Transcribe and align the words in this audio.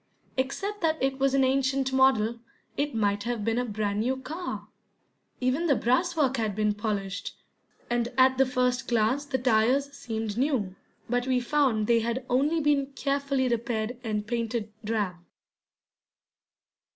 Except 0.35 0.81
that 0.81 0.97
it 0.99 1.19
was 1.19 1.35
an 1.35 1.43
ancient 1.43 1.93
model, 1.93 2.39
it 2.75 2.95
might 2.95 3.21
have 3.21 3.45
been 3.45 3.59
a 3.59 3.65
brand 3.65 3.99
new 3.99 4.17
car. 4.17 4.67
Even 5.39 5.67
the 5.67 5.75
brasswork 5.75 6.37
had 6.37 6.55
been 6.55 6.73
polished, 6.73 7.35
and 7.87 8.11
at 8.17 8.39
the 8.39 8.45
first 8.47 8.87
glance 8.87 9.25
the 9.25 9.37
tires 9.37 9.91
seemed 9.93 10.39
new, 10.39 10.75
but 11.07 11.27
we 11.27 11.39
found 11.39 11.85
they 11.85 11.99
had 11.99 12.25
only 12.31 12.59
been 12.59 12.87
carefully 12.95 13.47
repaired 13.47 13.95
and 14.03 14.25
painted 14.25 14.73
drab. 14.83 15.17